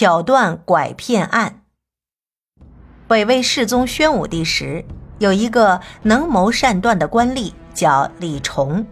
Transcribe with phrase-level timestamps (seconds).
[0.00, 1.60] 巧断拐骗案。
[3.06, 4.82] 北魏世宗宣武帝时，
[5.18, 8.86] 有一个能谋善断的官吏，叫李崇。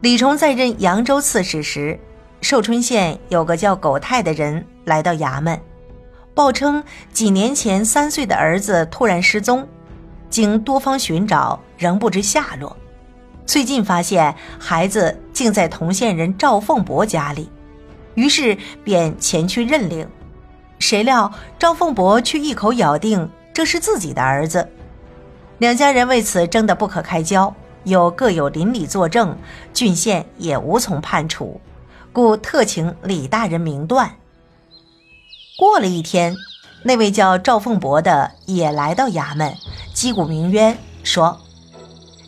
[0.00, 1.96] 李崇在任扬州刺史时，
[2.40, 5.60] 寿春县有个叫苟泰的人来到衙门，
[6.34, 6.82] 报称
[7.12, 9.64] 几年前三岁的儿子突然失踪，
[10.28, 12.76] 经多方寻找仍不知下落。
[13.46, 17.48] 最近发现孩子竟在同县人赵凤伯家里。
[18.14, 20.08] 于是便前去认领，
[20.78, 24.68] 谁料赵凤伯却一口咬定这是自己的儿子，
[25.58, 29.36] 两家人为此争得不可开交，又各有邻里作证，
[29.72, 31.60] 郡县也无从判处，
[32.12, 34.16] 故特请李大人明断。
[35.58, 36.34] 过了一天，
[36.82, 39.54] 那位叫赵凤伯的也来到衙门，
[39.92, 41.38] 击鼓鸣冤，说：“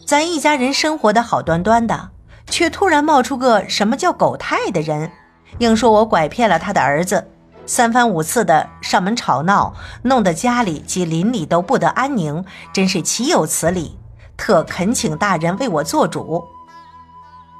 [0.06, 2.10] 咱一家人生活的好端端的，
[2.50, 5.10] 却突然冒出个什么叫狗太的人。”
[5.58, 7.28] 硬说我拐骗了他的儿子，
[7.66, 13.98] 三番五次的上门吵闹，弄得家里及邻里都不得安宁，真是岂有此理！
[14.36, 16.44] 特恳请大人为我做主。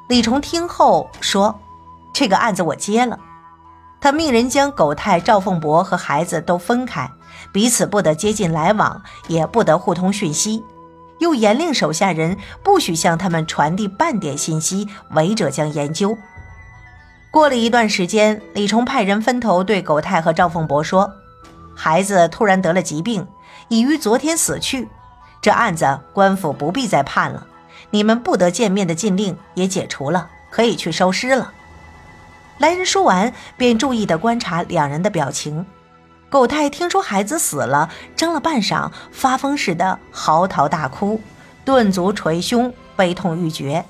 [0.08, 1.60] 李崇听后说
[2.12, 3.18] ：“这个案子我接了。”
[4.00, 7.08] 他命人将狗太赵凤伯和孩子都分开，
[7.52, 10.64] 彼此不得接近来往，也不得互通讯息，
[11.20, 16.18] 又严令手下人不许向他们传递半点信息，违者将研究。
[17.32, 21.10] 过了一段时间，李崇派人分头对苟泰和赵凤伯说
[21.74, 23.26] ：“孩子突然得了疾病，
[23.68, 24.86] 已于昨天死去。
[25.40, 27.46] 这案子官府不必再判了，
[27.88, 31.54] 你们不得见面的禁令也解除了，可以去收尸了。”
[32.60, 35.64] 来人说完，便注意地观察两人的表情。
[36.28, 41.18] 苟泰听说孩子死了，怔了半晌，发疯似的嚎啕大哭，
[41.64, 43.86] 顿足捶胸，悲痛欲绝。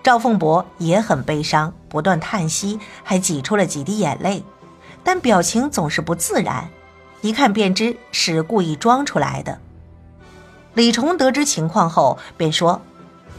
[0.00, 4.42] 赵凤伯也很悲伤，不断叹息，还挤出了几滴眼泪，
[5.04, 6.70] 但表情总是不自然，
[7.20, 9.60] 一看便知是故意装出来的。
[10.72, 12.80] 李崇得知情况后，便说：“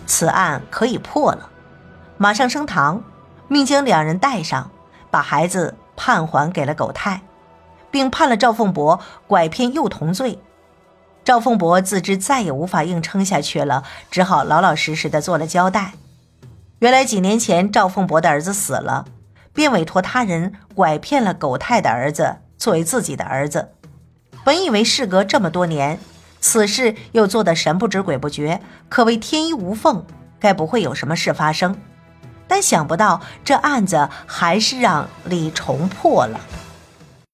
[0.06, 1.50] 此案可以破了，
[2.18, 3.02] 马上升堂，
[3.48, 4.70] 命将两人带上，
[5.10, 7.24] 把孩子判还给了苟泰，
[7.90, 10.38] 并判了赵凤博拐骗幼童罪。
[11.24, 15.94] 赵凤博自知再也无法硬撑下去了，只好老老实实的做了交代。”
[16.84, 19.06] 原来几年前赵凤博的儿子死了，
[19.54, 23.70] 便委托他人拐骗了苟泰的儿子作为自己的儿子。
[24.44, 25.98] 本以为事隔这么多年，
[26.42, 30.06] 此事又做得神不知鬼不觉，可谓天衣无缝，
[30.42, 31.74] 该不会有什么事发生。
[32.50, 36.38] 但想不到这案子还是让李重破了。